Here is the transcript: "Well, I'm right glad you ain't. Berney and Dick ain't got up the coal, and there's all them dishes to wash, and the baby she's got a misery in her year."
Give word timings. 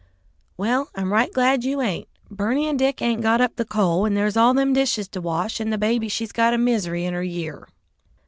"Well, 0.57 0.89
I'm 0.95 1.13
right 1.13 1.31
glad 1.31 1.63
you 1.63 1.79
ain't. 1.79 2.07
Berney 2.31 2.67
and 2.67 2.79
Dick 2.79 3.03
ain't 3.03 3.21
got 3.21 3.39
up 3.39 3.55
the 3.55 3.65
coal, 3.65 4.03
and 4.07 4.17
there's 4.17 4.35
all 4.35 4.55
them 4.55 4.73
dishes 4.73 5.07
to 5.09 5.21
wash, 5.21 5.59
and 5.59 5.71
the 5.71 5.77
baby 5.77 6.09
she's 6.09 6.31
got 6.31 6.55
a 6.55 6.57
misery 6.57 7.05
in 7.05 7.13
her 7.13 7.21
year." 7.21 7.67